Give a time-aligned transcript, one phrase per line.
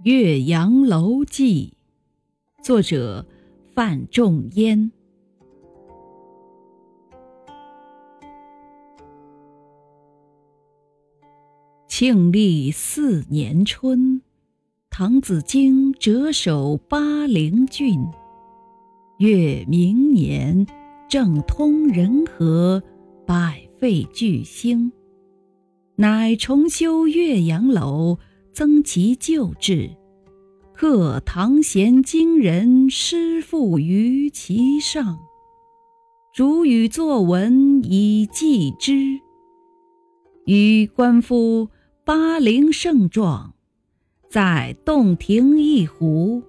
[0.02, 1.76] 《岳阳楼记》
[2.64, 3.26] 作者
[3.74, 4.90] 范仲淹。
[11.86, 14.22] 庆历四年春，
[14.88, 18.08] 滕子京谪守巴陵郡。
[19.18, 20.66] 越明年，
[21.10, 22.80] 政通人和，
[23.26, 24.92] 百废具兴，
[25.96, 28.16] 乃重修岳阳楼。
[28.52, 29.90] 增其旧制，
[30.74, 35.18] 刻唐贤今人诗赋于其上，
[36.34, 39.20] 主语作文以记之。
[40.46, 41.68] 予观夫
[42.04, 43.54] 巴陵胜状，
[44.28, 46.42] 在洞庭一湖，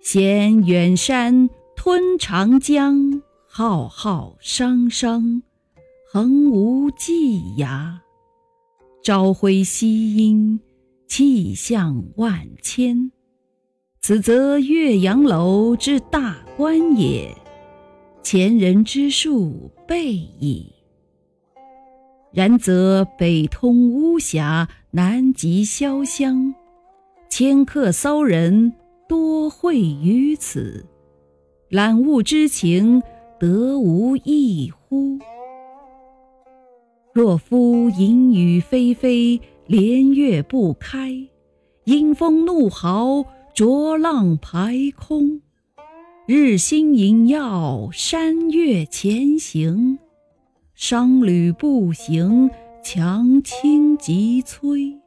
[0.00, 3.22] 衔远山吞长江，
[3.54, 5.42] 浩浩汤汤，
[6.10, 7.98] 横无际涯。
[9.02, 10.58] 朝晖夕阴。
[11.06, 13.12] 气象万千，
[14.00, 17.36] 此则岳阳楼之大观也。
[18.22, 20.72] 前人之述备矣。
[22.32, 26.54] 然则北通巫峡，南极潇湘，
[27.28, 28.72] 迁客骚人
[29.06, 30.86] 多会于此，
[31.68, 33.02] 览物之情，
[33.42, 35.18] 得无异乎？
[37.12, 39.40] 若夫淫雨霏霏。
[39.66, 41.10] 连月不开，
[41.84, 45.40] 阴风怒号，浊浪排空。
[46.26, 49.98] 日星隐曜，山岳前行。
[50.74, 52.50] 商旅步行，
[52.84, 54.98] 樯倾楫摧。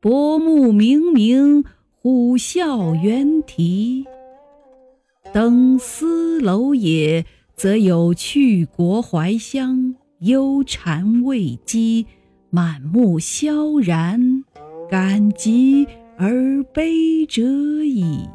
[0.00, 1.64] 薄暮冥冥，
[2.02, 4.04] 虎啸猿啼。
[5.32, 12.04] 登斯楼也，则有去国怀乡，忧谗畏讥。
[12.50, 14.44] 满目萧然，
[14.90, 15.86] 感极
[16.18, 18.28] 而悲者矣。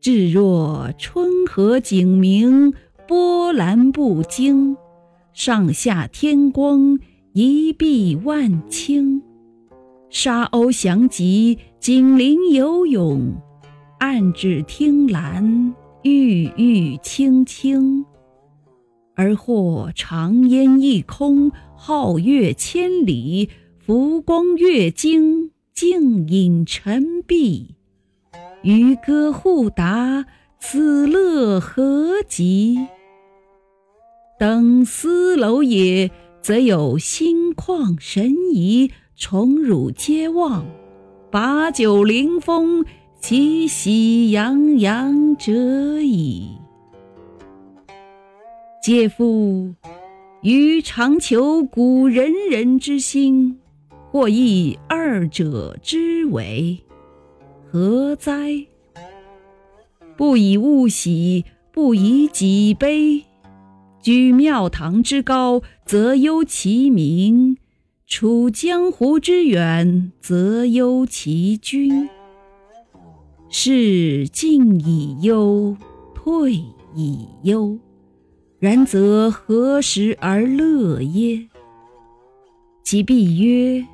[0.00, 2.72] 至若春和景明，
[3.06, 4.74] 波澜不惊，
[5.34, 6.98] 上下天光，
[7.34, 9.20] 一碧万顷。
[10.08, 13.34] 沙鸥翔集，锦鳞游泳，
[14.02, 18.04] 岸芷汀兰，郁郁青青。
[19.14, 23.48] 而或长烟一空，皓月千里，
[23.78, 27.76] 浮光跃金，静影沉璧。
[28.64, 30.26] 渔歌互答，
[30.58, 32.76] 此乐何极！
[34.36, 40.66] 登斯楼也，则有心旷神怡，宠辱皆忘，
[41.30, 42.84] 把酒临风，
[43.22, 45.52] 其喜洋洋者
[46.00, 46.58] 矣。
[48.82, 49.72] 嗟夫！
[50.42, 53.60] 予尝求古仁人之心，
[54.10, 56.76] 或异二者之为，
[57.70, 58.66] 何哉？
[60.16, 63.22] 不以物喜，不以己悲。
[64.02, 67.54] 居庙堂之高，则忧其民；
[68.04, 72.08] 处江湖之远，则忧其君。
[73.54, 75.76] 是进以忧，
[76.14, 76.54] 退
[76.94, 77.78] 以忧。
[78.58, 81.48] 然则何时而乐耶？
[82.82, 83.86] 其必曰：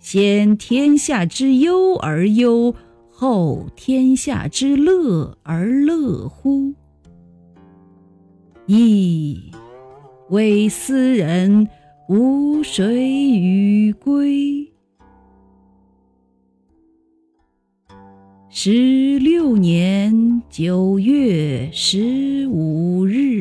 [0.00, 2.74] 先天下之忧而忧，
[3.10, 6.72] 后天下之乐而乐乎？
[8.66, 9.38] 噫！
[10.30, 11.68] 微斯人，
[12.08, 14.72] 吾谁与归？
[18.56, 23.33] 十六年九月十五日。